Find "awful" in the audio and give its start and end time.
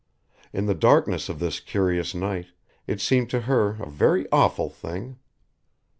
4.31-4.67